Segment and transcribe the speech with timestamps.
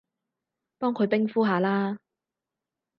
[0.79, 1.99] 幫佢冰敷下啦